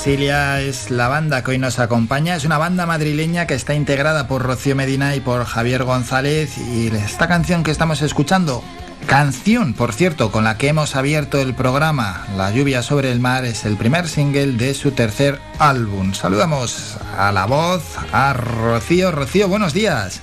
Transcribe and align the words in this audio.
Versilia 0.00 0.62
es 0.62 0.90
la 0.90 1.08
banda 1.08 1.44
que 1.44 1.50
hoy 1.50 1.58
nos 1.58 1.78
acompaña. 1.78 2.34
Es 2.34 2.46
una 2.46 2.56
banda 2.56 2.86
madrileña 2.86 3.46
que 3.46 3.52
está 3.52 3.74
integrada 3.74 4.28
por 4.28 4.40
Rocío 4.40 4.74
Medina 4.74 5.14
y 5.14 5.20
por 5.20 5.44
Javier 5.44 5.84
González. 5.84 6.56
Y 6.56 6.86
esta 6.86 7.28
canción 7.28 7.62
que 7.62 7.70
estamos 7.70 8.00
escuchando, 8.00 8.64
canción, 9.04 9.74
por 9.74 9.92
cierto, 9.92 10.32
con 10.32 10.44
la 10.44 10.56
que 10.56 10.68
hemos 10.68 10.96
abierto 10.96 11.38
el 11.38 11.52
programa, 11.52 12.26
La 12.34 12.50
lluvia 12.50 12.82
sobre 12.82 13.12
el 13.12 13.20
mar, 13.20 13.44
es 13.44 13.66
el 13.66 13.76
primer 13.76 14.08
single 14.08 14.52
de 14.52 14.72
su 14.72 14.92
tercer 14.92 15.38
álbum. 15.58 16.14
Saludamos 16.14 16.96
a 17.18 17.30
la 17.30 17.44
voz, 17.44 17.98
a 18.10 18.32
Rocío. 18.32 19.12
Rocío, 19.12 19.48
buenos 19.48 19.74
días. 19.74 20.22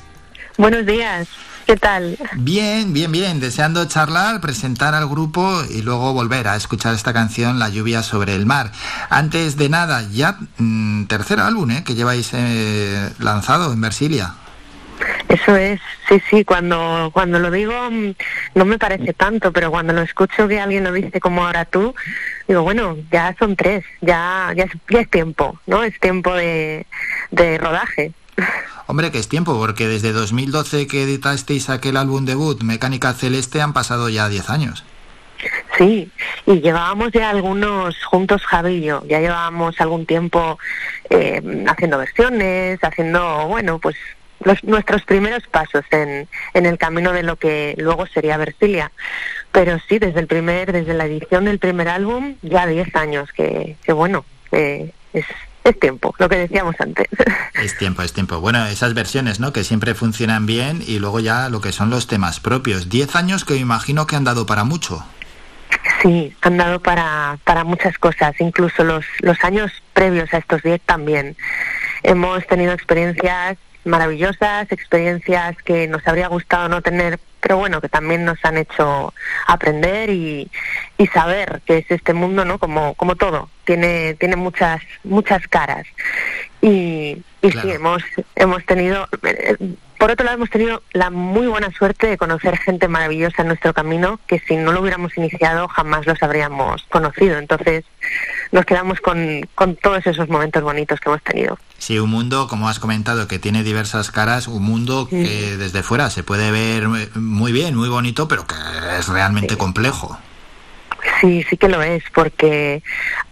Buenos 0.57 0.87
días. 0.87 1.27
¿Qué 1.67 1.75
tal? 1.75 2.17
Bien, 2.37 2.93
bien, 2.93 3.11
bien. 3.11 3.41
Deseando 3.41 3.85
charlar, 3.89 4.39
presentar 4.39 4.95
al 4.95 5.05
grupo 5.05 5.63
y 5.69 5.81
luego 5.81 6.13
volver 6.13 6.47
a 6.47 6.55
escuchar 6.55 6.95
esta 6.95 7.11
canción, 7.11 7.59
La 7.59 7.67
lluvia 7.67 8.03
sobre 8.03 8.35
el 8.35 8.45
mar. 8.45 8.71
Antes 9.09 9.57
de 9.57 9.67
nada, 9.67 10.07
ya 10.09 10.37
mm, 10.59 11.07
tercer 11.07 11.41
álbum 11.41 11.69
¿eh? 11.71 11.83
que 11.83 11.93
lleváis 11.93 12.31
eh, 12.33 13.09
lanzado 13.19 13.73
en 13.73 13.81
Versilia. 13.81 14.33
Eso 15.27 15.57
es, 15.57 15.81
sí, 16.07 16.21
sí, 16.29 16.45
cuando, 16.45 17.11
cuando 17.13 17.37
lo 17.37 17.51
digo 17.51 17.73
mm, 17.91 18.13
no 18.55 18.63
me 18.63 18.79
parece 18.79 19.11
tanto, 19.11 19.51
pero 19.51 19.69
cuando 19.69 19.91
lo 19.91 20.03
escucho 20.03 20.47
que 20.47 20.61
alguien 20.61 20.85
lo 20.85 20.93
dice 20.93 21.19
como 21.19 21.45
ahora 21.45 21.65
tú, 21.65 21.93
digo, 22.47 22.63
bueno, 22.63 22.95
ya 23.11 23.35
son 23.37 23.57
tres, 23.57 23.83
ya, 23.99 24.53
ya, 24.55 24.69
es, 24.87 25.09
tiempo, 25.09 25.59
¿no? 25.67 25.83
Es 25.83 25.99
tiempo 25.99 26.33
de, 26.33 26.87
de 27.31 27.57
rodaje. 27.57 28.13
Hombre, 28.87 29.11
que 29.11 29.19
es 29.19 29.27
tiempo, 29.27 29.57
porque 29.57 29.87
desde 29.87 30.13
2012 30.13 30.87
que 30.87 31.03
editasteis 31.03 31.69
aquel 31.69 31.97
álbum 31.97 32.25
debut, 32.25 32.61
Mecánica 32.63 33.13
Celeste, 33.13 33.61
han 33.61 33.73
pasado 33.73 34.09
ya 34.09 34.29
10 34.29 34.49
años. 34.49 34.85
Sí, 35.77 36.09
y 36.45 36.61
llevábamos 36.61 37.11
ya 37.11 37.29
algunos 37.29 38.03
juntos, 38.05 38.43
Javi 38.45 38.75
y 38.75 38.81
yo, 38.81 39.03
ya 39.07 39.19
llevábamos 39.19 39.79
algún 39.79 40.05
tiempo 40.05 40.57
eh, 41.09 41.41
haciendo 41.67 41.99
versiones, 41.99 42.79
haciendo, 42.81 43.47
bueno, 43.47 43.77
pues 43.77 43.95
los, 44.43 44.63
nuestros 44.63 45.03
primeros 45.03 45.45
pasos 45.47 45.85
en, 45.91 46.27
en 46.53 46.65
el 46.65 46.77
camino 46.77 47.11
de 47.11 47.23
lo 47.23 47.35
que 47.35 47.75
luego 47.77 48.07
sería 48.07 48.37
Versilia. 48.37 48.91
Pero 49.51 49.77
sí, 49.87 49.99
desde 49.99 50.19
el 50.19 50.27
primer, 50.27 50.71
desde 50.71 50.93
la 50.93 51.05
edición 51.05 51.45
del 51.45 51.59
primer 51.59 51.89
álbum, 51.89 52.35
ya 52.41 52.65
10 52.65 52.95
años, 52.95 53.31
que, 53.31 53.75
que 53.83 53.93
bueno, 53.93 54.25
eh, 54.51 54.91
es, 55.13 55.25
es 55.69 55.79
tiempo, 55.79 56.13
lo 56.17 56.29
que 56.29 56.37
decíamos 56.37 56.75
antes. 56.79 57.07
Es 57.57 57.75
tiempo, 57.75 58.03
es 58.03 58.13
tiempo. 58.13 58.39
Bueno, 58.39 58.63
esas 58.67 58.93
versiones, 58.93 59.39
¿no? 59.39 59.51
Que 59.51 59.63
siempre 59.63 59.95
funcionan 59.95 60.45
bien 60.45 60.83
y 60.85 60.99
luego 60.99 61.19
ya 61.19 61.49
lo 61.49 61.59
que 61.59 61.71
son 61.71 61.89
los 61.89 62.05
temas 62.05 62.39
propios. 62.39 62.87
Diez 62.87 63.15
años 63.15 63.45
que 63.45 63.55
imagino 63.55 64.05
que 64.05 64.15
han 64.15 64.23
dado 64.23 64.45
para 64.45 64.63
mucho. 64.63 65.03
Sí, 66.03 66.35
han 66.41 66.57
dado 66.57 66.79
para, 66.79 67.39
para 67.43 67.63
muchas 67.63 67.97
cosas, 67.97 68.35
incluso 68.39 68.83
los, 68.83 69.05
los 69.21 69.43
años 69.43 69.71
previos 69.93 70.31
a 70.35 70.37
estos 70.37 70.61
diez 70.61 70.79
también. 70.85 71.35
Hemos 72.03 72.45
tenido 72.45 72.73
experiencias 72.73 73.57
maravillosas, 73.87 74.71
experiencias 74.71 75.55
que 75.63 75.87
nos 75.87 76.07
habría 76.07 76.27
gustado 76.27 76.69
no 76.69 76.81
tener, 76.81 77.19
pero 77.39 77.57
bueno, 77.57 77.81
que 77.81 77.89
también 77.89 78.25
nos 78.25 78.43
han 78.43 78.57
hecho 78.57 79.13
aprender 79.47 80.09
y, 80.09 80.49
saber 81.13 81.61
que 81.65 81.77
es 81.77 81.89
este 81.89 82.13
mundo, 82.13 82.43
¿no? 82.43 82.59
Como, 82.59 82.93
como 82.95 83.15
todo, 83.15 83.49
tiene, 83.63 84.13
tiene 84.15 84.35
muchas, 84.35 84.81
muchas 85.03 85.47
caras. 85.47 85.87
Y, 86.61 87.21
y 87.41 87.51
sí, 87.51 87.71
hemos, 87.71 88.03
hemos 88.35 88.65
tenido, 88.65 89.07
por 89.97 90.11
otro 90.11 90.25
lado, 90.25 90.37
hemos 90.37 90.49
tenido 90.49 90.81
la 90.93 91.09
muy 91.09 91.47
buena 91.47 91.71
suerte 91.71 92.07
de 92.07 92.17
conocer 92.17 92.57
gente 92.57 92.87
maravillosa 92.87 93.43
en 93.43 93.49
nuestro 93.49 93.73
camino, 93.73 94.19
que 94.27 94.39
si 94.39 94.55
no 94.55 94.71
lo 94.71 94.81
hubiéramos 94.81 95.15
iniciado 95.17 95.67
jamás 95.67 96.05
los 96.05 96.21
habríamos 96.23 96.83
conocido. 96.89 97.37
Entonces, 97.37 97.85
nos 98.51 98.65
quedamos 98.65 98.99
con, 99.01 99.47
con 99.55 99.75
todos 99.75 100.05
esos 100.07 100.29
momentos 100.29 100.63
bonitos 100.63 100.99
que 100.99 101.09
hemos 101.09 101.21
tenido. 101.23 101.57
Sí, 101.77 101.99
un 101.99 102.09
mundo, 102.09 102.47
como 102.47 102.69
has 102.69 102.79
comentado, 102.79 103.27
que 103.27 103.39
tiene 103.39 103.63
diversas 103.63 104.09
caras, 104.11 104.47
un 104.47 104.63
mundo 104.63 105.07
que 105.09 105.57
desde 105.57 105.83
fuera 105.83 106.09
se 106.09 106.23
puede 106.23 106.51
ver 106.51 106.87
muy 107.15 107.51
bien, 107.51 107.75
muy 107.75 107.89
bonito, 107.89 108.27
pero 108.27 108.47
que 108.47 108.55
es 108.97 109.07
realmente 109.07 109.57
complejo. 109.57 110.17
Sí, 111.21 111.45
sí 111.49 111.57
que 111.57 111.69
lo 111.69 111.81
es, 111.81 112.03
porque 112.13 112.81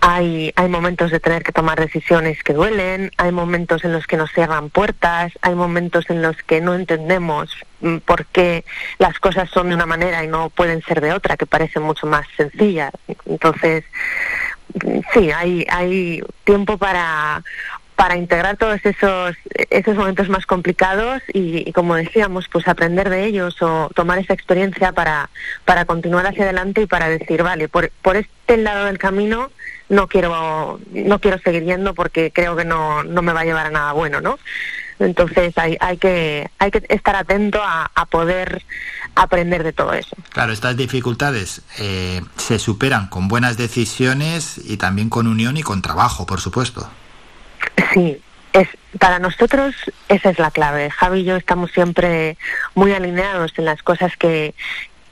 hay, 0.08 0.54
hay 0.56 0.70
momentos 0.70 1.10
de 1.10 1.20
tener 1.20 1.42
que 1.42 1.52
tomar 1.52 1.80
decisiones 1.80 2.44
que 2.44 2.54
duelen, 2.54 3.12
hay 3.18 3.32
momentos 3.32 3.84
en 3.84 3.92
los 3.92 4.06
que 4.06 4.18
nos 4.18 4.32
cierran 4.32 4.70
puertas, 4.70 5.34
hay 5.42 5.56
momentos 5.56 6.08
en 6.12 6.22
los 6.22 6.38
que 6.44 6.62
no 6.62 6.76
entendemos 6.76 7.50
mm, 7.82 7.98
por 7.98 8.28
qué 8.28 8.66
las 9.00 9.18
cosas 9.18 9.50
son 9.50 9.70
de 9.70 9.76
una 9.76 9.88
manera 9.88 10.24
y 10.24 10.28
no 10.28 10.52
pueden 10.52 10.84
ser 10.84 11.02
de 11.02 11.12
otra, 11.12 11.38
que 11.38 11.48
parece 11.48 11.80
mucho 11.80 12.06
más 12.06 12.28
sencilla. 12.38 12.92
Entonces, 13.26 13.84
mm, 14.84 15.00
sí, 15.12 15.32
hay, 15.32 15.66
hay 15.72 16.22
tiempo 16.44 16.78
para, 16.78 17.44
para 17.96 18.16
integrar 18.16 18.58
todos 18.58 18.86
esos, 18.86 19.36
esos 19.72 19.96
momentos 19.96 20.30
más 20.30 20.46
complicados 20.46 21.24
y, 21.34 21.72
como 21.72 21.96
decíamos, 21.96 22.48
pues 22.48 22.68
aprender 22.68 23.10
de 23.10 23.26
ellos 23.26 23.60
o 23.64 23.90
tomar 23.96 24.20
esa 24.20 24.36
experiencia 24.36 24.92
para, 24.92 25.32
para 25.66 25.86
continuar 25.86 26.28
hacia 26.28 26.44
adelante 26.44 26.84
y 26.84 26.86
para 26.86 27.10
decir, 27.10 27.42
vale, 27.42 27.70
por, 27.70 27.90
por 28.04 28.18
este 28.18 28.58
lado 28.58 28.86
del 28.86 29.00
camino 29.00 29.50
no 29.90 30.08
quiero, 30.08 30.80
no 30.92 31.20
quiero 31.20 31.40
seguir 31.40 31.64
yendo 31.64 31.94
porque 31.94 32.32
creo 32.32 32.56
que 32.56 32.66
no, 32.66 33.04
no 33.04 33.22
me 33.22 33.34
va 33.34 33.42
a 33.42 33.46
llevar 33.46 33.68
a 33.68 33.72
nada 33.72 33.92
bueno, 33.94 34.22
¿no? 34.22 34.40
Entonces 35.00 35.58
hay, 35.58 35.78
hay, 35.80 35.98
que, 35.98 36.50
hay 36.58 36.72
que 36.72 36.84
estar 36.88 37.16
atento 37.16 37.62
a, 37.62 37.92
a 37.94 38.06
poder 38.06 38.64
aprender 39.16 39.64
de 39.64 39.74
todo 39.74 39.94
eso. 39.94 40.16
Claro, 40.30 40.54
estas 40.54 40.78
dificultades 40.78 41.62
eh, 41.80 42.22
se 42.38 42.60
superan 42.60 43.08
con 43.08 43.28
buenas 43.28 43.58
decisiones 43.58 44.60
y 44.64 44.78
también 44.78 45.10
con 45.10 45.28
unión 45.28 45.58
y 45.58 45.64
con 45.64 45.82
trabajo, 45.82 46.26
por 46.26 46.40
supuesto. 46.40 46.90
Sí, 47.94 48.22
es, 48.54 48.68
para 49.00 49.20
nosotros 49.20 49.76
esa 50.08 50.30
es 50.30 50.40
la 50.40 50.52
clave. 50.52 50.90
Javi 50.90 51.22
y 51.22 51.24
yo 51.26 51.36
estamos 51.36 51.72
siempre 51.72 52.38
muy 52.74 52.94
alineados 52.94 53.54
en 53.58 53.66
las 53.66 53.84
cosas 53.84 54.16
que, 54.18 54.54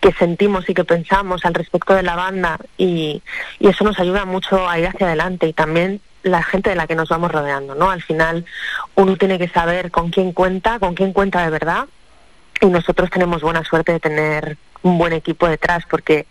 que 0.03 0.11
sentimos 0.11 0.69
y 0.69 0.73
que 0.73 0.83
pensamos 0.83 1.45
al 1.45 1.53
respecto 1.53 1.93
de 1.93 2.03
la 2.03 2.17
banda 2.17 2.59
y, 2.77 3.23
y 3.57 3.67
eso 3.69 3.85
nos 3.85 3.97
ayuda 4.01 4.25
mucho 4.25 4.67
a 4.67 4.77
ir 4.77 4.85
hacia 4.85 5.07
adelante 5.07 5.47
y 5.47 5.53
también 5.53 6.01
la 6.23 6.43
gente 6.43 6.71
de 6.71 6.75
la 6.75 6.87
que 6.87 6.95
nos 6.95 7.07
vamos 7.07 7.31
rodeando, 7.31 7.73
¿no? 7.73 7.89
Al 7.89 8.01
final 8.01 8.43
uno 8.95 9.15
tiene 9.15 9.39
que 9.39 9.47
saber 9.47 9.91
con 9.91 10.09
quién 10.09 10.33
cuenta, 10.33 10.77
con 10.79 10.93
quién 10.93 11.13
cuenta 11.13 11.41
de 11.41 11.51
verdad 11.51 11.85
y 12.59 12.65
nosotros 12.65 13.09
tenemos 13.11 13.41
buena 13.41 13.63
suerte 13.63 13.93
de 13.93 14.01
tener 14.01 14.57
un 14.83 14.97
buen 14.97 15.13
equipo 15.13 15.47
detrás 15.47 15.83
porque 15.89 16.27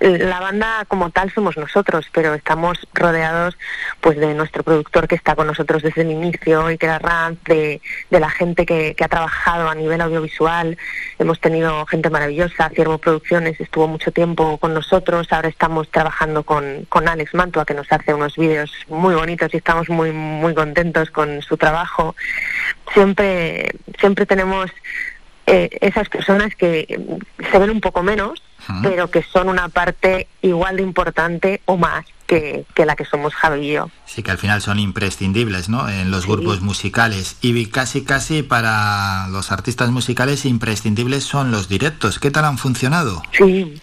la 0.00 0.40
banda 0.40 0.84
como 0.88 1.10
tal 1.10 1.32
somos 1.32 1.56
nosotros, 1.56 2.06
pero 2.12 2.34
estamos 2.34 2.78
rodeados 2.94 3.56
pues 4.00 4.16
de 4.18 4.34
nuestro 4.34 4.62
productor 4.62 5.08
que 5.08 5.14
está 5.14 5.34
con 5.34 5.46
nosotros 5.46 5.82
desde 5.82 6.02
el 6.02 6.10
inicio, 6.10 6.70
y 6.70 6.78
que 6.78 6.98
Ranz, 6.98 7.38
de, 7.44 7.80
de 8.10 8.20
la 8.20 8.30
gente 8.30 8.66
que, 8.66 8.94
que, 8.94 9.04
ha 9.04 9.08
trabajado 9.08 9.68
a 9.68 9.74
nivel 9.74 10.00
audiovisual. 10.00 10.76
Hemos 11.18 11.40
tenido 11.40 11.84
gente 11.86 12.10
maravillosa, 12.10 12.70
Ciervo 12.74 12.98
Producciones 12.98 13.60
estuvo 13.60 13.88
mucho 13.88 14.12
tiempo 14.12 14.58
con 14.58 14.74
nosotros, 14.74 15.28
ahora 15.30 15.48
estamos 15.48 15.90
trabajando 15.90 16.42
con, 16.44 16.86
con 16.88 17.08
Alex 17.08 17.34
Mantua 17.34 17.64
que 17.64 17.74
nos 17.74 17.90
hace 17.90 18.14
unos 18.14 18.36
vídeos 18.36 18.70
muy 18.88 19.14
bonitos 19.14 19.52
y 19.52 19.56
estamos 19.56 19.88
muy 19.88 20.12
muy 20.12 20.54
contentos 20.54 21.10
con 21.10 21.42
su 21.42 21.56
trabajo. 21.56 22.14
Siempre 22.92 23.70
siempre 23.98 24.26
tenemos 24.26 24.70
eh, 25.46 25.70
esas 25.80 26.08
personas 26.08 26.54
que 26.56 27.00
se 27.50 27.58
ven 27.58 27.70
un 27.70 27.80
poco 27.80 28.02
menos, 28.02 28.42
pero 28.82 29.10
que 29.10 29.22
son 29.22 29.48
una 29.48 29.68
parte 29.68 30.26
igual 30.42 30.76
de 30.76 30.82
importante 30.82 31.60
o 31.66 31.76
más 31.76 32.04
que, 32.26 32.66
la 32.76 32.96
que 32.96 33.04
somos 33.04 33.34
Javi 33.34 33.68
y 33.68 33.72
yo. 33.74 33.90
Sí, 34.04 34.22
que 34.22 34.32
al 34.32 34.38
final 34.38 34.60
son 34.60 34.78
imprescindibles, 34.78 35.68
¿no? 35.68 35.88
En 35.88 36.10
los 36.10 36.26
grupos 36.26 36.60
musicales. 36.60 37.36
Y 37.40 37.66
casi, 37.66 38.02
casi 38.02 38.42
para 38.42 39.28
los 39.28 39.52
artistas 39.52 39.90
musicales 39.90 40.44
imprescindibles 40.44 41.24
son 41.24 41.50
los 41.52 41.68
directos. 41.68 42.18
¿Qué 42.18 42.30
tal 42.30 42.44
han 42.44 42.58
funcionado? 42.58 43.22
Sí, 43.30 43.80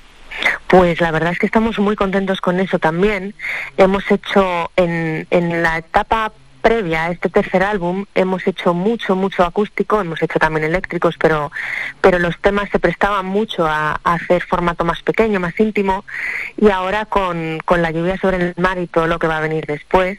pues 0.68 1.00
la 1.00 1.12
verdad 1.12 1.32
es 1.32 1.40
que 1.40 1.46
estamos 1.46 1.80
muy 1.80 1.96
contentos 1.96 2.42
con 2.42 2.60
eso 2.60 2.80
también. 2.80 3.34
Hemos 3.78 4.10
hecho 4.12 4.72
en, 4.76 5.28
en 5.30 5.64
la 5.64 5.78
etapa 5.78 6.34
previa 6.64 7.04
a 7.04 7.12
este 7.12 7.30
tercer 7.30 7.62
álbum 7.62 8.06
hemos 8.16 8.48
hecho 8.48 8.74
mucho, 8.74 9.18
mucho 9.18 9.44
acústico, 9.44 10.00
hemos 10.00 10.22
hecho 10.22 10.40
también 10.40 10.64
eléctricos, 10.64 11.16
pero, 11.20 11.52
pero 12.00 12.20
los 12.20 12.40
temas 12.40 12.70
se 12.72 12.80
prestaban 12.80 13.26
mucho 13.26 13.68
a, 13.68 14.00
hacer 14.06 14.42
formato 14.44 14.86
más 14.86 15.04
pequeño, 15.04 15.42
más 15.42 15.60
íntimo, 15.60 16.06
y 16.58 16.70
ahora 16.70 17.06
con, 17.06 17.60
con 17.66 17.82
la 17.82 17.92
lluvia 17.92 18.18
sobre 18.18 18.38
el 18.38 18.54
mar 18.58 18.78
y 18.80 18.88
todo 18.88 19.08
lo 19.08 19.20
que 19.20 19.28
va 19.28 19.38
a 19.38 19.42
venir 19.42 19.66
después, 19.66 20.18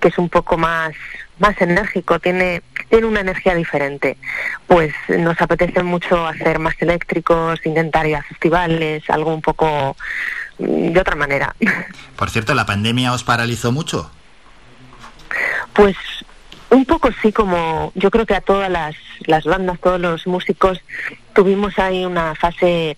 que 0.00 0.08
es 0.08 0.16
un 0.16 0.30
poco 0.30 0.56
más, 0.56 0.94
más 1.38 1.60
enérgico, 1.60 2.18
tiene, 2.18 2.62
tiene 2.88 3.06
una 3.06 3.20
energía 3.20 3.54
diferente. 3.54 4.16
Pues 4.66 4.94
nos 5.08 5.38
apetece 5.42 5.82
mucho 5.82 6.26
hacer 6.26 6.60
más 6.60 6.74
eléctricos, 6.80 7.60
intentar 7.66 8.06
ir 8.06 8.16
a 8.16 8.22
festivales, 8.22 9.02
algo 9.10 9.34
un 9.34 9.42
poco 9.42 9.96
mm, 10.58 10.92
de 10.92 11.00
otra 11.00 11.14
manera. 11.14 11.54
Por 12.16 12.30
cierto, 12.30 12.54
¿la 12.54 12.64
pandemia 12.64 13.12
os 13.12 13.22
paralizó 13.22 13.70
mucho? 13.70 14.10
Pues 15.72 15.96
un 16.70 16.84
poco 16.84 17.10
sí, 17.22 17.32
como 17.32 17.92
yo 17.94 18.10
creo 18.10 18.26
que 18.26 18.34
a 18.34 18.40
todas 18.40 18.70
las, 18.70 18.96
las 19.26 19.44
bandas, 19.44 19.80
todos 19.80 20.00
los 20.00 20.26
músicos, 20.26 20.80
tuvimos 21.32 21.78
ahí 21.78 22.04
una 22.04 22.34
fase 22.34 22.96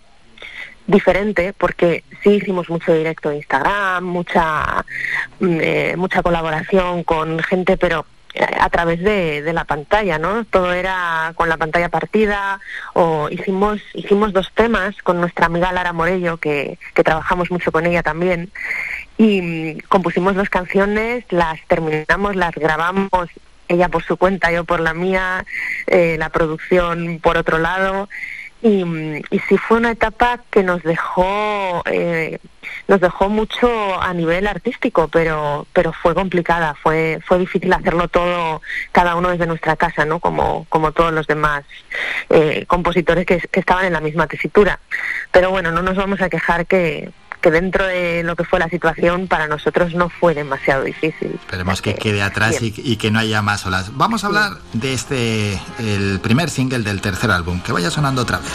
diferente 0.87 1.53
porque 1.53 2.05
sí 2.23 2.31
hicimos 2.31 2.71
mucho 2.71 2.95
directo 2.95 3.31
en 3.31 3.39
Instagram, 3.39 4.05
mucha, 4.05 4.85
mm, 5.41 5.59
eh, 5.61 5.95
mucha 5.97 6.23
colaboración 6.23 7.03
con 7.03 7.39
gente, 7.41 7.77
pero 7.77 8.07
a 8.39 8.69
través 8.71 9.01
de, 9.03 9.43
de, 9.43 9.53
la 9.53 9.65
pantalla, 9.65 10.19
¿no? 10.19 10.45
Todo 10.45 10.73
era 10.73 11.33
con 11.37 11.49
la 11.49 11.57
pantalla 11.57 11.89
partida 11.89 12.61
o 12.95 13.29
hicimos 13.31 13.81
hicimos 13.95 14.33
dos 14.33 14.51
temas 14.55 14.97
con 15.03 15.21
nuestra 15.21 15.47
amiga 15.47 15.73
Lara 15.73 15.93
Morello 15.93 16.37
que, 16.37 16.79
que 16.95 17.05
trabajamos 17.05 17.51
mucho 17.51 17.73
con 17.73 17.87
ella 17.87 18.03
también 18.03 18.51
y 19.19 19.41
mm, 19.43 19.79
compusimos 19.89 20.35
dos 20.35 20.51
canciones, 20.51 21.25
las 21.31 21.61
terminamos, 21.67 22.37
las 22.37 22.55
grabamos 22.55 23.29
ella 23.69 23.89
por 23.89 24.05
su 24.05 24.17
cuenta, 24.17 24.53
yo 24.53 24.65
por 24.65 24.81
la 24.81 24.95
mía, 24.95 25.45
eh, 25.87 26.17
la 26.19 26.31
producción 26.31 27.19
por 27.21 27.37
otro 27.37 27.59
lado 27.59 28.09
y, 28.63 28.83
y 29.31 29.39
sí 29.49 29.59
fue 29.59 29.77
una 29.79 29.91
etapa 29.91 30.41
que 30.51 30.63
nos 30.63 30.83
dejó 30.83 31.83
eh, 31.87 32.39
nos 32.89 33.01
dejó 33.01 33.29
mucho 33.29 34.01
a 34.01 34.13
nivel 34.15 34.47
artístico 34.47 35.09
pero 35.09 35.67
pero 35.73 35.93
fue 35.93 36.15
complicada 36.15 36.75
fue 36.75 37.21
fue 37.27 37.39
difícil 37.39 37.73
hacerlo 37.73 38.09
todo 38.09 38.63
cada 38.93 39.15
uno 39.17 39.31
desde 39.31 39.47
nuestra 39.47 39.77
casa 39.77 40.05
no 40.05 40.21
como 40.21 40.67
como 40.69 40.93
todos 40.93 41.13
los 41.13 41.27
demás 41.27 41.65
eh, 42.31 42.65
compositores 42.67 43.27
que, 43.27 43.39
que 43.39 43.61
estaban 43.61 43.85
en 43.85 43.93
la 43.93 44.01
misma 44.01 44.27
tesitura. 44.27 44.81
Pero 45.31 45.51
bueno 45.51 45.71
no 45.71 45.83
nos 45.83 45.97
vamos 45.97 46.21
a 46.21 46.29
quejar 46.29 46.67
que 46.67 47.11
que 47.47 47.53
dentro 47.53 47.87
de 47.87 48.25
lo 48.25 48.35
que 48.35 48.43
fue 48.43 48.59
la 48.59 48.69
situación 48.69 49.29
para 49.29 49.47
nosotros 49.47 49.95
no 49.95 50.09
fue 50.09 50.35
demasiado 50.35 50.83
difícil. 50.83 51.39
Esperemos 51.39 51.81
que 51.81 51.95
quede 51.95 52.21
atrás 52.21 52.57
y, 52.61 52.97
que 52.97 53.11
no 53.13 53.21
haya 53.21 53.41
más 53.41 53.65
olas. 53.67 53.97
Vamos 53.97 54.25
a 54.25 54.27
hablar 54.27 54.55
de 54.73 54.93
este, 54.93 55.61
el 55.79 56.19
primer 56.19 56.51
single 56.51 56.81
del 56.81 57.01
tercer 57.01 57.31
álbum, 57.31 57.61
que 57.61 57.71
vaya 57.71 57.89
sonando 57.89 58.23
otra 58.23 58.39
vez. 58.39 58.51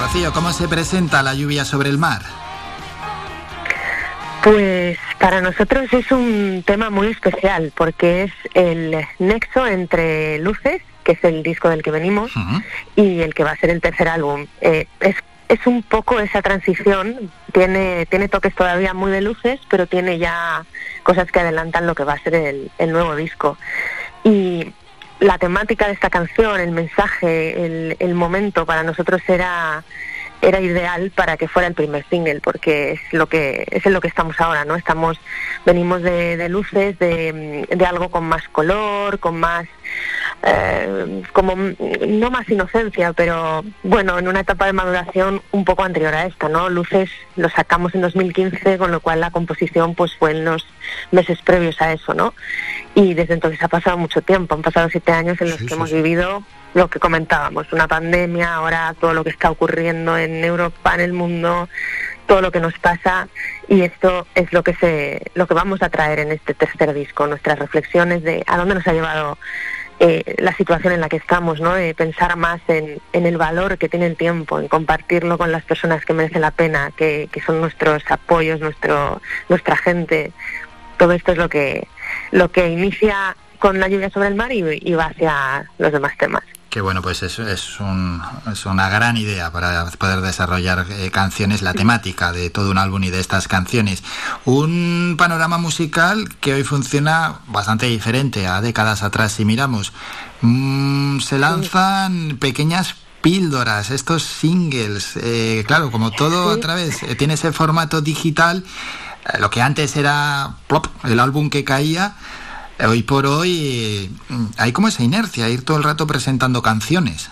Rocío, 0.00 0.32
¿cómo 0.32 0.50
se 0.54 0.66
presenta 0.66 1.22
la 1.22 1.34
lluvia 1.34 1.66
sobre 1.66 1.90
el 1.90 1.98
mar? 1.98 2.22
Pues 4.42 4.75
para 5.18 5.40
nosotros 5.40 5.92
es 5.92 6.10
un 6.12 6.62
tema 6.66 6.90
muy 6.90 7.08
especial 7.08 7.72
porque 7.74 8.24
es 8.24 8.32
el 8.54 8.96
nexo 9.18 9.66
entre 9.66 10.38
Luces, 10.38 10.82
que 11.04 11.12
es 11.12 11.24
el 11.24 11.42
disco 11.42 11.68
del 11.68 11.82
que 11.82 11.90
venimos, 11.90 12.32
y 12.96 13.20
el 13.20 13.34
que 13.34 13.44
va 13.44 13.52
a 13.52 13.56
ser 13.56 13.70
el 13.70 13.80
tercer 13.80 14.08
álbum. 14.08 14.46
Eh, 14.60 14.86
es, 15.00 15.16
es 15.48 15.66
un 15.66 15.82
poco 15.82 16.18
esa 16.18 16.42
transición, 16.42 17.30
tiene, 17.52 18.06
tiene 18.06 18.28
toques 18.28 18.54
todavía 18.54 18.92
muy 18.92 19.10
de 19.10 19.20
Luces, 19.20 19.60
pero 19.68 19.86
tiene 19.86 20.18
ya 20.18 20.64
cosas 21.02 21.30
que 21.30 21.40
adelantan 21.40 21.86
lo 21.86 21.94
que 21.94 22.04
va 22.04 22.14
a 22.14 22.22
ser 22.22 22.34
el, 22.34 22.70
el 22.78 22.92
nuevo 22.92 23.14
disco. 23.14 23.56
Y 24.24 24.72
la 25.20 25.38
temática 25.38 25.86
de 25.86 25.92
esta 25.92 26.10
canción, 26.10 26.60
el 26.60 26.72
mensaje, 26.72 27.64
el, 27.64 27.96
el 27.98 28.14
momento 28.14 28.66
para 28.66 28.82
nosotros 28.82 29.22
era 29.28 29.84
era 30.46 30.60
ideal 30.60 31.10
para 31.10 31.36
que 31.36 31.48
fuera 31.48 31.66
el 31.66 31.74
primer 31.74 32.04
single 32.08 32.40
porque 32.40 32.92
es 32.92 33.00
lo 33.12 33.26
que 33.26 33.66
es 33.68 33.84
en 33.84 33.92
lo 33.92 34.00
que 34.00 34.06
estamos 34.06 34.40
ahora 34.40 34.64
no 34.64 34.76
estamos 34.76 35.18
venimos 35.64 36.02
de, 36.02 36.36
de 36.36 36.48
luces 36.48 36.96
de, 37.00 37.66
de, 37.68 37.86
algo 37.86 38.10
con 38.10 38.24
más 38.24 38.48
color 38.50 39.18
con 39.18 39.40
más 39.40 39.66
eh, 40.42 41.22
como 41.32 41.54
no 41.56 42.30
más 42.30 42.48
inocencia 42.48 43.12
pero 43.12 43.64
bueno 43.82 44.18
en 44.18 44.28
una 44.28 44.40
etapa 44.40 44.66
de 44.66 44.72
maduración 44.72 45.42
un 45.52 45.64
poco 45.64 45.82
anterior 45.82 46.14
a 46.14 46.26
esta 46.26 46.48
no 46.48 46.68
luces 46.68 47.10
lo 47.36 47.48
sacamos 47.48 47.94
en 47.94 48.02
2015 48.02 48.78
con 48.78 48.90
lo 48.90 49.00
cual 49.00 49.20
la 49.20 49.30
composición 49.30 49.94
pues 49.94 50.14
fue 50.16 50.32
en 50.32 50.44
los 50.44 50.66
meses 51.10 51.40
previos 51.42 51.80
a 51.80 51.92
eso 51.92 52.14
no 52.14 52.34
y 52.94 53.14
desde 53.14 53.34
entonces 53.34 53.62
ha 53.62 53.68
pasado 53.68 53.96
mucho 53.96 54.22
tiempo 54.22 54.54
han 54.54 54.62
pasado 54.62 54.88
siete 54.90 55.12
años 55.12 55.40
en 55.40 55.50
los 55.50 55.62
que 55.62 55.74
hemos 55.74 55.92
vivido 55.92 56.44
lo 56.76 56.90
que 56.90 57.00
comentábamos, 57.00 57.72
una 57.72 57.88
pandemia, 57.88 58.54
ahora 58.54 58.94
todo 59.00 59.14
lo 59.14 59.24
que 59.24 59.30
está 59.30 59.50
ocurriendo 59.50 60.18
en 60.18 60.44
Europa, 60.44 60.94
en 60.94 61.00
el 61.00 61.14
mundo, 61.14 61.70
todo 62.26 62.42
lo 62.42 62.52
que 62.52 62.60
nos 62.60 62.78
pasa 62.78 63.28
y 63.66 63.80
esto 63.80 64.26
es 64.34 64.52
lo 64.52 64.62
que 64.62 64.74
se 64.74 65.22
lo 65.34 65.46
que 65.46 65.54
vamos 65.54 65.82
a 65.82 65.88
traer 65.88 66.18
en 66.18 66.32
este 66.32 66.52
tercer 66.52 66.92
disco, 66.92 67.26
nuestras 67.26 67.58
reflexiones 67.58 68.22
de 68.22 68.44
a 68.46 68.58
dónde 68.58 68.74
nos 68.74 68.86
ha 68.86 68.92
llevado 68.92 69.38
eh, 69.98 70.36
la 70.38 70.54
situación 70.54 70.92
en 70.92 71.00
la 71.00 71.08
que 71.08 71.16
estamos, 71.16 71.60
¿no? 71.60 71.74
De 71.74 71.94
pensar 71.94 72.36
más 72.36 72.60
en, 72.68 73.00
en, 73.12 73.26
el 73.26 73.38
valor 73.38 73.78
que 73.78 73.88
tiene 73.88 74.06
el 74.06 74.16
tiempo, 74.16 74.58
en 74.60 74.68
compartirlo 74.68 75.38
con 75.38 75.52
las 75.52 75.64
personas 75.64 76.04
que 76.04 76.12
merecen 76.12 76.42
la 76.42 76.50
pena, 76.50 76.92
que, 76.96 77.28
que 77.32 77.40
son 77.40 77.60
nuestros 77.60 78.02
apoyos, 78.10 78.60
nuestro, 78.60 79.22
nuestra 79.48 79.76
gente. 79.76 80.32
Todo 80.98 81.12
esto 81.12 81.32
es 81.32 81.38
lo 81.38 81.48
que, 81.48 81.88
lo 82.30 82.50
que 82.50 82.68
inicia 82.68 83.36
con 83.58 83.80
la 83.80 83.88
lluvia 83.88 84.10
sobre 84.10 84.28
el 84.28 84.34
mar 84.34 84.52
y, 84.52 84.62
y 84.82 84.94
va 84.94 85.06
hacia 85.06 85.70
los 85.78 85.92
demás 85.92 86.16
temas. 86.18 86.42
Que 86.76 86.82
bueno, 86.82 87.00
pues 87.00 87.22
es, 87.22 87.38
es, 87.38 87.80
un, 87.80 88.20
es, 88.52 88.66
una 88.66 88.90
gran 88.90 89.16
idea 89.16 89.50
para 89.50 89.86
poder 89.92 90.20
desarrollar 90.20 90.84
eh, 90.90 91.10
canciones, 91.10 91.62
la 91.62 91.72
temática 91.72 92.32
de 92.32 92.50
todo 92.50 92.70
un 92.70 92.76
álbum 92.76 93.02
y 93.02 93.08
de 93.08 93.18
estas 93.18 93.48
canciones. 93.48 94.04
Un 94.44 95.14
panorama 95.16 95.56
musical 95.56 96.28
que 96.38 96.52
hoy 96.52 96.64
funciona 96.64 97.36
bastante 97.46 97.86
diferente 97.86 98.46
a 98.46 98.60
décadas 98.60 99.02
atrás 99.02 99.32
si 99.32 99.46
miramos. 99.46 99.94
Mm, 100.42 101.20
se 101.20 101.38
lanzan 101.38 102.36
pequeñas 102.38 102.94
píldoras, 103.22 103.90
estos 103.90 104.22
singles, 104.22 105.16
eh, 105.16 105.64
claro, 105.66 105.90
como 105.90 106.10
todo 106.10 106.50
a 106.50 106.60
través, 106.60 107.02
eh, 107.04 107.14
tiene 107.14 107.34
ese 107.34 107.52
formato 107.52 108.02
digital, 108.02 108.64
lo 109.38 109.48
que 109.48 109.62
antes 109.62 109.96
era 109.96 110.56
plop, 110.66 110.88
el 111.04 111.20
álbum 111.20 111.48
que 111.48 111.64
caía, 111.64 112.16
hoy 112.80 113.02
por 113.02 113.26
hoy 113.26 114.10
mm, 114.28 114.46
hay 114.58 114.72
como 114.72 114.88
esa 114.88 115.02
inercia, 115.02 115.48
ir 115.48 115.64
todo 115.64 115.76
el 115.76 115.84
rato 115.84 116.06
presentando 116.06 116.62
canciones. 116.62 117.30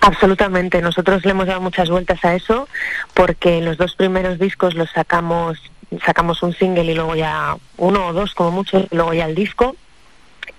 Absolutamente, 0.00 0.82
nosotros 0.82 1.24
le 1.24 1.30
hemos 1.30 1.46
dado 1.46 1.60
muchas 1.60 1.88
vueltas 1.88 2.24
a 2.24 2.34
eso 2.34 2.68
porque 3.14 3.60
los 3.60 3.78
dos 3.78 3.94
primeros 3.94 4.38
discos 4.38 4.74
los 4.74 4.90
sacamos, 4.90 5.58
sacamos 6.04 6.42
un 6.42 6.52
single 6.54 6.90
y 6.90 6.94
luego 6.94 7.14
ya 7.14 7.56
uno 7.76 8.08
o 8.08 8.12
dos 8.12 8.34
como 8.34 8.50
mucho, 8.50 8.80
y 8.80 8.96
luego 8.96 9.14
ya 9.14 9.26
el 9.26 9.36
disco 9.36 9.76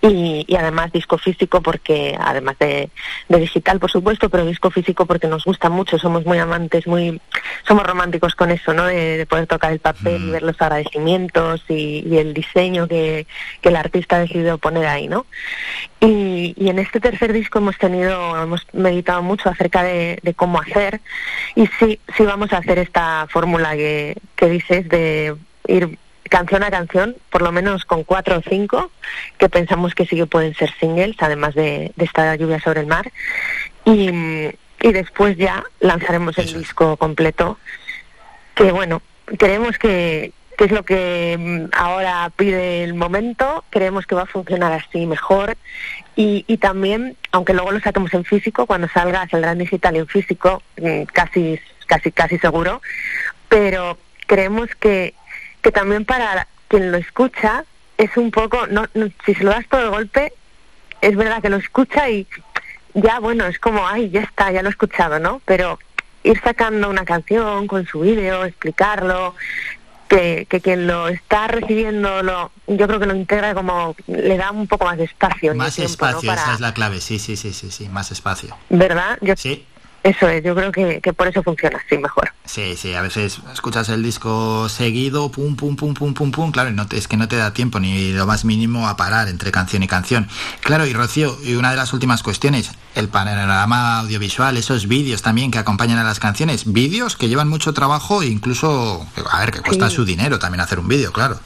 y, 0.03 0.45
y, 0.48 0.55
además 0.55 0.91
disco 0.91 1.17
físico 1.17 1.62
porque 1.62 2.17
además 2.19 2.57
de, 2.60 2.89
de, 3.29 3.39
digital 3.39 3.79
por 3.79 3.89
supuesto 3.89 4.29
pero 4.29 4.45
disco 4.45 4.69
físico 4.69 5.05
porque 5.05 5.27
nos 5.27 5.45
gusta 5.45 5.69
mucho. 5.69 5.98
Somos 5.98 6.25
muy 6.25 6.38
amantes 6.38 6.86
muy 6.88 7.22
somos 7.65 7.86
románticos 7.86 8.36
con 8.36 8.51
eso 8.51 8.74
no 8.74 8.86
de, 8.86 9.17
de 9.17 9.25
poder 9.25 9.48
tocar 9.48 9.72
el 9.72 9.79
papel 9.79 10.19
mm. 10.19 10.27
y 10.27 10.31
ver 10.31 10.43
los 10.43 10.62
agradecimientos 10.62 11.63
y, 11.69 12.03
y 12.05 12.17
el 12.17 12.33
diseño 12.33 12.88
que, 12.88 13.27
que, 13.62 13.69
el 13.69 13.77
artista 13.77 14.17
ha 14.17 14.19
decidido 14.19 14.57
poner 14.57 14.86
ahí 14.86 15.07
no 15.07 15.25
y, 16.01 16.53
y, 16.57 16.69
en 16.69 16.79
este 16.79 17.00
tercer 17.00 17.31
disco 17.31 17.60
hemos 17.60 17.77
tenido 17.77 18.41
hemos 18.41 18.67
meditado 18.74 19.22
mucho 19.22 19.50
acerca 19.50 19.83
de, 19.83 20.19
de 20.22 20.33
cómo 20.33 20.60
hacer. 20.60 21.00
Y 21.55 21.67
sí 21.79 22.00
sí 22.17 22.24
vamos 22.24 22.51
a 22.51 22.57
hacer 22.57 22.77
esta 22.77 23.25
fórmula 23.29 23.75
que, 23.75 24.17
que 24.36 24.50
dices 24.50 24.89
de 24.89 25.36
ir 25.67 25.98
canción 26.30 26.63
a 26.63 26.72
canción, 26.72 27.15
por 27.30 27.42
lo 27.42 27.51
menos 27.51 27.86
con 27.86 28.03
cuatro 28.03 28.38
o 28.38 28.42
cinco, 28.42 28.92
que 29.38 29.50
pensamos 29.50 29.94
que 29.96 30.06
sí 30.06 30.15
que 30.15 30.25
pueden 30.25 30.53
ser 30.56 30.74
singles, 30.80 31.15
además 31.20 31.56
de, 31.56 31.92
de 31.96 32.06
esta 32.06 32.36
lluvia 32.36 32.60
sobre 32.60 32.82
el 32.82 32.88
mar. 32.88 33.12
Y, 33.86 34.10
y 34.82 34.92
después 34.92 35.38
ya 35.38 35.63
lanzaremos 35.80 36.38
el 36.38 36.53
disco 36.53 36.98
completo, 36.98 37.58
que 38.56 38.72
bueno, 38.72 39.01
creemos 39.38 39.77
que, 39.77 40.34
que 40.58 40.65
es 40.65 40.72
lo 40.72 40.84
que 40.84 41.68
ahora 41.72 42.32
pide 42.36 42.84
el 42.84 42.94
momento, 42.94 43.63
creemos 43.70 44.06
que 44.06 44.15
va 44.15 44.24
a 44.24 44.27
funcionar 44.27 44.72
así 44.74 45.06
mejor 45.06 45.58
y, 46.15 46.46
y 46.48 46.58
también, 46.58 47.15
aunque 47.32 47.53
luego 47.53 47.72
lo 47.72 47.80
saquemos 47.80 48.13
en 48.13 48.25
físico, 48.25 48.65
cuando 48.65 48.88
salga 48.89 49.27
saldrá 49.30 49.53
en 49.53 49.60
digital 49.60 49.96
y 49.96 50.00
en 50.00 50.08
físico, 50.08 50.62
mm, 50.80 51.03
casi, 51.03 51.60
casi, 51.88 52.12
casi 52.12 52.38
seguro, 52.38 52.82
pero 53.50 53.98
creemos 54.27 54.70
que 54.80 55.13
que 55.63 55.72
también 55.72 56.05
para 56.05 56.48
quien 56.67 56.91
lo 56.91 56.98
escucha 56.98 57.65
es 57.98 58.15
un 58.17 58.29
poco, 58.29 58.67
no, 58.67 58.86
no, 58.93 59.08
si 59.25 59.34
se 59.34 59.43
lo 59.43 59.51
das 59.51 59.67
todo 59.67 59.82
de 59.82 59.89
golpe, 59.89 60.34
es 61.01 61.15
verdad 61.15 61.41
que 61.41 61.50
lo 61.50 61.58
escucha 61.58 62.10
y 62.10 62.27
ya, 62.93 63.20
bueno, 63.20 63.46
es 63.48 63.58
como, 63.58 63.88
ay, 63.88 64.10
ya 64.10 64.22
está, 64.22 64.51
ya 64.51 64.62
lo 64.62 64.67
he 64.67 64.72
escuchado, 64.72 65.20
¿no? 65.20 65.41
Pero 65.46 65.79
ir 66.24 66.39
sacando 66.41 66.89
una 66.89 67.05
canción 67.05 67.67
con 67.67 67.88
su 67.88 68.01
vídeo, 68.01 68.46
explicarlo, 68.46 69.36
que, 70.08 70.46
que, 70.50 70.62
quien 70.62 70.86
lo 70.86 71.08
está 71.08 71.48
recibiendo, 71.48 72.22
lo, 72.24 72.51
yo 72.67 72.88
creo 72.88 73.00
que 73.00 73.05
lo 73.05 73.15
integra 73.15 73.55
como, 73.55 73.96
le 74.08 74.38
da 74.38 74.51
un 74.51 74.67
poco 74.67 74.86
más 74.86 74.98
de 74.98 75.05
espacio. 75.05 75.55
Más 75.55 75.75
tiempo, 75.75 75.91
espacio, 75.91 76.29
¿no? 76.29 76.36
Para... 76.36 76.41
esa 76.41 76.53
es 76.53 76.60
la 76.60 76.74
clave, 76.74 77.00
sí, 77.00 77.20
sí, 77.20 77.36
sí, 77.38 77.53
sí, 77.53 77.72
sí, 77.72 77.89
más 77.89 78.12
espacio. 78.12 78.55
¿Verdad? 78.70 79.17
Yo, 79.22 79.36
sí. 79.38 79.65
Eso 80.03 80.27
es, 80.27 80.43
yo 80.43 80.53
creo 80.53 80.69
que, 80.69 81.00
que, 81.00 81.13
por 81.13 81.29
eso 81.29 81.41
funciona 81.41 81.81
así 81.83 81.98
mejor. 81.98 82.29
Sí, 82.43 82.75
sí, 82.75 82.93
a 82.93 83.01
veces 83.01 83.39
escuchas 83.53 83.88
el 83.88 84.03
disco 84.03 84.67
seguido, 84.67 85.31
pum, 85.31 85.55
pum, 85.55 85.77
pum, 85.77 85.93
pum, 85.93 86.13
pum, 86.13 86.29
pum, 86.29 86.51
claro, 86.51 86.72
no 86.72 86.88
te, 86.88 86.98
es 86.98 87.07
que 87.07 87.15
no 87.15 87.29
te 87.29 87.38
da 87.38 87.53
tiempo 87.53 87.79
ni 87.79 88.12
lo 88.12 88.25
más 88.25 88.43
mínimo 88.43 88.89
a 88.89 88.98
parar 88.98 89.29
entre 89.29 89.53
canción 89.53 89.81
y 89.81 89.88
canción. 89.88 90.27
Claro, 90.60 90.86
y 90.86 90.91
Rocío, 90.91 91.38
y 91.41 91.55
una 91.55 91.72
de 91.72 91.77
las 91.77 91.93
últimas 91.93 92.22
cuestiones, 92.22 92.69
el 92.95 93.07
panorama 93.07 94.00
audiovisual, 94.00 94.57
esos 94.57 94.89
vídeos 94.89 95.22
también 95.22 95.51
que 95.51 95.57
acompañan 95.57 95.98
a 96.00 96.03
las 96.03 96.19
canciones, 96.19 96.74
vídeos 96.74 97.15
que 97.15 97.29
llevan 97.29 97.48
mucho 97.48 97.74
trabajo 97.74 98.24
e 98.24 98.27
incluso, 98.27 99.07
a 99.31 99.39
ver, 99.39 99.51
que 99.51 99.62
cuesta 99.62 99.89
sí. 99.89 99.95
su 99.95 100.03
dinero 100.03 100.38
también 100.38 100.60
hacer 100.60 100.79
un 100.79 100.89
vídeo, 100.89 101.13
claro. 101.13 101.39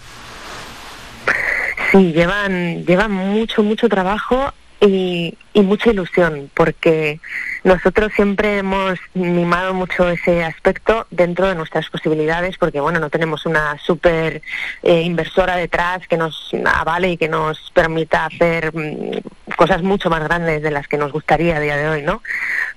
Sí, 1.92 2.12
llevan, 2.12 2.84
llevan 2.86 3.12
mucho, 3.12 3.62
mucho 3.62 3.88
trabajo 3.88 4.52
y, 4.80 5.38
y 5.54 5.62
mucha 5.62 5.90
ilusión, 5.90 6.52
porque 6.54 7.20
nosotros 7.64 8.12
siempre 8.16 8.60
hemos 8.60 9.00
mimado 9.14 9.74
mucho 9.74 10.08
ese 10.08 10.44
aspecto 10.44 11.08
dentro 11.10 11.48
de 11.48 11.56
nuestras 11.56 11.90
posibilidades, 11.90 12.58
porque 12.58 12.80
bueno, 12.80 13.00
no 13.00 13.10
tenemos 13.10 13.46
una 13.46 13.78
super 13.80 14.42
eh, 14.84 15.02
inversora 15.02 15.56
detrás 15.56 16.08
que 16.08 16.18
nos 16.18 16.52
avale 16.66 17.12
y 17.12 17.18
que 17.18 17.28
nos 17.28 17.72
permita 17.72 18.26
hacer 18.26 18.72
mm, 18.74 19.56
cosas 19.56 19.82
mucho 19.82 20.10
más 20.10 20.24
grandes 20.24 20.62
de 20.62 20.72
las 20.72 20.88
que 20.88 20.98
nos 20.98 21.12
gustaría 21.12 21.58
a 21.58 21.60
día 21.60 21.76
de 21.76 21.90
hoy, 21.90 22.04
¿no? 22.04 22.22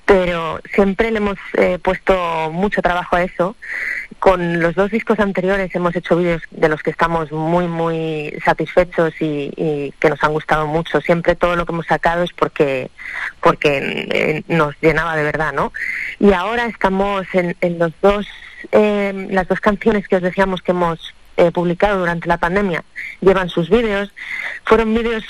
Pero 0.06 0.60
siempre 0.74 1.10
le 1.10 1.18
hemos 1.18 1.38
eh, 1.54 1.78
puesto 1.80 2.50
mucho 2.50 2.80
trabajo 2.82 3.16
a 3.16 3.22
eso. 3.22 3.56
Con 4.20 4.60
los 4.60 4.74
dos 4.74 4.90
discos 4.90 5.18
anteriores 5.18 5.74
hemos 5.74 5.96
hecho 5.96 6.14
vídeos 6.14 6.42
de 6.50 6.68
los 6.68 6.82
que 6.82 6.90
estamos 6.90 7.32
muy, 7.32 7.66
muy 7.66 8.38
satisfechos 8.44 9.14
y, 9.18 9.50
y 9.56 9.94
que 9.98 10.10
nos 10.10 10.22
han 10.22 10.32
gustado 10.32 10.66
mucho. 10.66 11.00
Siempre 11.00 11.34
todo 11.34 11.56
lo 11.56 11.64
que 11.64 11.72
hemos 11.72 11.86
sacado 11.86 12.22
es 12.22 12.32
porque, 12.34 12.90
porque 13.40 13.78
eh, 14.12 14.42
nos 14.46 14.74
llenaba 14.82 15.16
de 15.16 15.22
verdad, 15.24 15.54
¿no? 15.54 15.72
Y 16.18 16.34
ahora 16.34 16.66
estamos 16.66 17.26
en, 17.32 17.56
en 17.62 17.78
los 17.78 17.92
dos, 18.02 18.26
eh, 18.72 19.26
las 19.30 19.48
dos 19.48 19.60
canciones 19.60 20.06
que 20.06 20.16
os 20.16 20.22
decíamos 20.22 20.60
que 20.60 20.72
hemos 20.72 21.14
eh, 21.38 21.50
publicado 21.50 21.98
durante 21.98 22.28
la 22.28 22.36
pandemia, 22.36 22.84
llevan 23.22 23.48
sus 23.48 23.70
vídeos. 23.70 24.12
Fueron 24.64 24.94
vídeos 24.94 25.24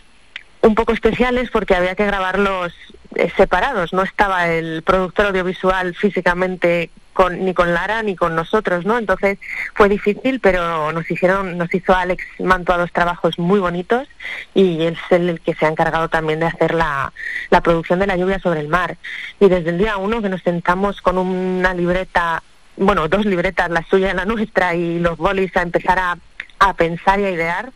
un 0.63 0.75
poco 0.75 0.93
especiales 0.93 1.49
porque 1.51 1.77
había 1.77 1.95
que 1.95 2.07
grabarlos 2.07 2.75
eh, 3.15 3.31
separados, 3.37 3.93
no 3.93 4.03
estaba 4.03 4.49
el 4.49 4.83
productor 4.83 5.27
audiovisual 5.27 5.95
físicamente 5.95 6.91
con, 7.13 7.45
ni 7.45 7.55
con 7.55 7.75
Lara 7.75 8.03
ni 8.03 8.17
con 8.17 8.35
nosotros, 8.35 8.85
¿no? 8.85 8.99
Entonces 8.99 9.39
fue 9.75 9.89
difícil, 9.89 10.41
pero 10.41 10.93
nos 10.93 11.11
hicieron, 11.11 11.59
nos 11.59 11.73
hizo 11.75 11.95
Alex 11.95 12.25
Mantua 12.39 12.79
dos 12.79 12.93
trabajos 12.93 13.39
muy 13.39 13.61
bonitos 13.61 14.09
y 14.55 14.85
es 14.85 14.99
el 15.11 15.41
que 15.41 15.55
se 15.55 15.67
ha 15.67 15.69
encargado 15.69 16.09
también 16.09 16.41
de 16.41 16.47
hacer 16.47 16.75
la, 16.75 17.13
la 17.51 17.61
producción 17.61 17.99
de 17.99 18.07
la 18.07 18.17
lluvia 18.17 18.39
sobre 18.39 18.61
el 18.61 18.69
mar. 18.69 18.97
Y 19.39 19.49
desde 19.49 19.71
el 19.71 19.79
día 19.79 19.97
uno 19.97 20.23
que 20.23 20.29
nos 20.29 20.43
sentamos 20.43 21.01
con 21.01 21.19
una 21.19 21.75
libreta, 21.75 22.43
bueno, 22.77 23.09
dos 23.09 23.27
libretas, 23.27 23.71
la 23.71 23.85
suya 23.85 24.11
y 24.13 24.15
la 24.15 24.25
nuestra, 24.25 24.75
y 24.75 24.99
los 24.99 25.19
bolis 25.19 25.57
a 25.57 25.63
empezar 25.63 25.99
a, 25.99 26.19
a 26.59 26.75
pensar 26.75 27.21
y 27.21 27.25
a 27.25 27.31
idear, 27.31 27.73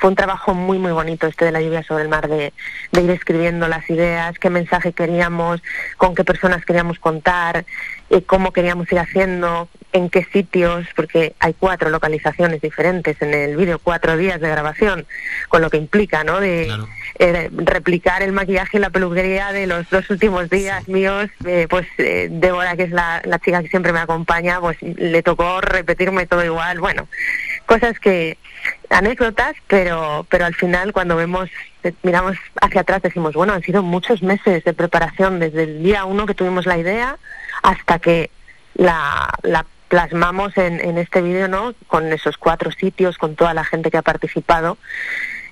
fue 0.00 0.08
un 0.08 0.16
trabajo 0.16 0.54
muy, 0.54 0.78
muy 0.78 0.92
bonito 0.92 1.26
este 1.26 1.44
de 1.44 1.52
la 1.52 1.60
lluvia 1.60 1.82
sobre 1.82 2.04
el 2.04 2.08
mar, 2.08 2.26
de, 2.26 2.54
de, 2.90 3.02
ir 3.02 3.10
escribiendo 3.10 3.68
las 3.68 3.88
ideas, 3.90 4.38
qué 4.38 4.48
mensaje 4.48 4.94
queríamos, 4.94 5.62
con 5.98 6.14
qué 6.14 6.24
personas 6.24 6.64
queríamos 6.64 6.98
contar, 6.98 7.66
eh, 8.10 8.22
cómo 8.22 8.52
queríamos 8.52 8.90
ir 8.92 8.98
haciendo, 8.98 9.68
en 9.92 10.08
qué 10.08 10.24
sitios, 10.32 10.86
porque 10.94 11.34
hay 11.40 11.54
cuatro 11.54 11.90
localizaciones 11.90 12.60
diferentes 12.60 13.20
en 13.22 13.34
el 13.34 13.56
vídeo, 13.56 13.78
cuatro 13.82 14.16
días 14.16 14.40
de 14.40 14.48
grabación, 14.48 15.06
con 15.48 15.62
lo 15.62 15.70
que 15.70 15.76
implica, 15.76 16.22
¿no? 16.24 16.40
De 16.40 16.66
claro. 16.66 16.88
eh, 17.18 17.50
replicar 17.52 18.22
el 18.22 18.32
maquillaje 18.32 18.78
y 18.78 18.80
la 18.80 18.90
peluquería 18.90 19.52
de 19.52 19.66
los 19.66 19.88
dos 19.90 20.08
últimos 20.10 20.48
días 20.50 20.84
sí. 20.84 20.92
míos, 20.92 21.28
eh, 21.44 21.66
pues 21.68 21.86
eh, 21.98 22.28
Débora, 22.30 22.76
que 22.76 22.84
es 22.84 22.90
la, 22.90 23.20
la 23.24 23.38
chica 23.38 23.62
que 23.62 23.68
siempre 23.68 23.92
me 23.92 24.00
acompaña, 24.00 24.60
pues 24.60 24.76
le 24.80 25.22
tocó 25.22 25.60
repetirme 25.60 26.26
todo 26.26 26.44
igual, 26.44 26.78
bueno, 26.80 27.08
cosas 27.66 27.98
que 27.98 28.38
anécdotas, 28.90 29.54
pero, 29.66 30.26
pero 30.28 30.44
al 30.44 30.54
final 30.54 30.92
cuando 30.92 31.16
vemos, 31.16 31.48
miramos 32.02 32.36
hacia 32.60 32.82
atrás 32.82 33.02
decimos, 33.02 33.34
bueno, 33.34 33.54
han 33.54 33.62
sido 33.62 33.82
muchos 33.82 34.22
meses 34.22 34.62
de 34.64 34.72
preparación 34.72 35.38
desde 35.40 35.64
el 35.64 35.82
día 35.82 36.04
uno 36.04 36.26
que 36.26 36.34
tuvimos 36.34 36.66
la 36.66 36.78
idea 36.78 37.18
hasta 37.62 37.98
que 37.98 38.30
la, 38.74 39.28
la 39.42 39.66
plasmamos 39.88 40.56
en, 40.56 40.80
en 40.80 40.98
este 40.98 41.20
vídeo, 41.20 41.48
¿no? 41.48 41.74
Con 41.88 42.12
esos 42.12 42.38
cuatro 42.38 42.70
sitios, 42.70 43.18
con 43.18 43.34
toda 43.34 43.54
la 43.54 43.64
gente 43.64 43.90
que 43.90 43.98
ha 43.98 44.02
participado. 44.02 44.78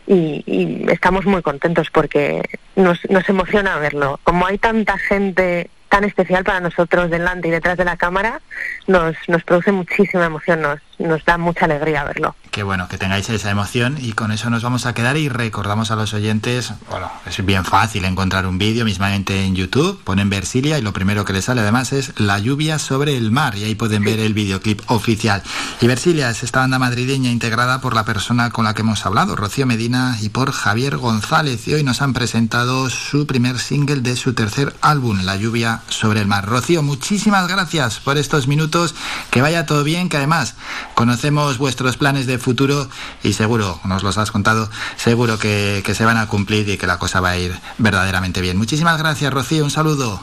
Y, 0.07 0.43
y 0.47 0.91
estamos 0.91 1.27
muy 1.27 1.43
contentos 1.43 1.91
porque 1.91 2.43
nos, 2.77 2.99
nos 3.11 3.29
emociona 3.29 3.77
verlo. 3.79 4.19
Como 4.25 4.47
hay 4.47 4.57
tanta 4.57 4.97
gente 4.97 5.69
tan 5.89 6.05
especial 6.05 6.45
para 6.45 6.61
nosotros 6.61 7.11
delante 7.11 7.49
y 7.49 7.51
detrás 7.51 7.77
de 7.77 7.85
la 7.85 7.97
cámara, 7.97 8.41
nos, 8.87 9.17
nos 9.27 9.43
produce 9.45 9.73
muchísima 9.73 10.27
emoción, 10.27 10.63
nos, 10.63 10.81
nos 10.99 11.25
da 11.25 11.39
mucha 11.39 11.65
alegría 11.65 12.05
verlo. 12.05 12.35
Qué 12.51 12.63
bueno 12.63 12.89
que 12.89 12.99
tengáis 12.99 13.29
esa 13.31 13.51
emoción 13.51 13.99
y 14.01 14.13
con 14.13 14.33
eso 14.33 14.51
nos 14.51 14.63
vamos 14.63 14.87
a 14.87 14.95
quedar 14.95 15.17
y 15.17 15.29
recordamos 15.29 15.91
a 15.91 15.97
los 15.97 16.13
oyentes, 16.15 16.73
bueno, 16.91 17.11
es 17.27 17.45
bien 17.45 17.65
fácil 17.65 18.05
encontrar 18.05 18.47
un 18.47 18.59
vídeo 18.59 18.85
mismamente 18.85 19.45
en 19.45 19.55
YouTube, 19.55 20.03
ponen 20.03 20.31
Versilia 20.31 20.79
y 20.79 20.83
lo 20.83 20.93
primero 20.93 21.25
que 21.25 21.33
les 21.33 21.45
sale 21.45 21.61
además 21.61 21.93
es 21.93 22.19
La 22.19 22.39
lluvia 22.39 22.79
sobre 22.79 23.17
el 23.17 23.31
mar 23.31 23.57
y 23.57 23.65
ahí 23.65 23.75
pueden 23.75 24.03
ver 24.03 24.19
el 24.19 24.35
videoclip 24.35 24.81
oficial. 24.91 25.43
Y 25.81 25.87
Versilia 25.87 26.31
es 26.31 26.43
esta 26.43 26.61
banda 26.61 26.79
madrileña 26.79 27.31
integrada 27.31 27.81
por 27.81 27.95
la 27.95 28.05
persona 28.05 28.51
con 28.51 28.65
la 28.65 28.75
que 28.75 28.83
hemos 28.83 29.07
hablado, 29.07 29.37
Rocío 29.37 29.67
Medina 29.67 30.17
y 30.21 30.31
por 30.31 30.53
Javier 30.53 30.97
González 30.97 31.69
y 31.69 31.75
hoy 31.75 31.85
nos 31.85 32.03
han 32.03 32.13
presentado 32.13 32.91
su 32.91 33.27
primer 33.27 33.59
single 33.59 34.01
de 34.01 34.17
su 34.17 34.35
tercer 34.35 34.75
álbum, 34.81 35.21
La 35.23 35.37
lluvia 35.37 35.83
sobre 35.89 36.21
el 36.21 36.27
mar. 36.27 36.47
Rocío, 36.47 36.83
muchísimas 36.83 37.47
gracias 37.47 38.01
por 38.01 38.19
estos 38.19 38.49
minutos, 38.49 38.95
que 39.31 39.43
vaya 39.43 39.67
todo 39.67 39.85
bien, 39.85 40.09
que 40.09 40.17
además 40.17 40.57
conocemos 40.99 41.59
vuestros 41.59 41.97
planes 41.97 42.27
de 42.27 42.39
futuro 42.39 42.89
y 43.23 43.35
seguro, 43.35 43.79
nos 43.85 44.03
los 44.03 44.19
has 44.19 44.33
contado, 44.33 44.69
seguro 44.97 45.39
que, 45.39 45.81
que 45.87 45.95
se 45.95 46.05
van 46.05 46.17
a 46.17 46.27
cumplir 46.27 46.69
y 46.69 46.77
que 46.77 46.89
la 46.89 46.99
cosa 46.99 47.21
va 47.21 47.31
a 47.31 47.37
ir 47.37 47.55
verdaderamente 47.79 48.41
bien. 48.41 48.57
Muchísimas 48.57 48.99
gracias, 48.99 49.33
Rocío, 49.33 49.63
un 49.63 49.71
saludo. 49.71 50.21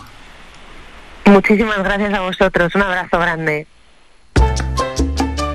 Muchísimas 1.28 1.78
gracias 1.78 2.14
a 2.14 2.20
vosotros, 2.20 2.76
un 2.76 2.82
abrazo 2.82 3.18
grande. 3.18 3.68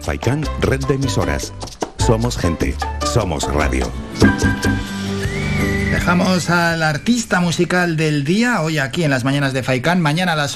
Faikan, 0.00 0.42
red 0.62 0.80
de 0.86 0.94
emisoras. 0.94 1.52
Somos 1.98 2.38
gente, 2.38 2.74
somos 3.04 3.44
radio. 3.52 3.92
Dejamos 5.90 6.48
al 6.48 6.82
artista 6.82 7.40
musical 7.40 7.98
del 7.98 8.24
día 8.24 8.62
hoy 8.62 8.78
aquí 8.78 9.04
en 9.04 9.10
las 9.10 9.24
mañanas 9.24 9.52
de 9.52 9.62
Faikan. 9.62 10.00
Mañana 10.00 10.32
a 10.32 10.36
las 10.36 10.48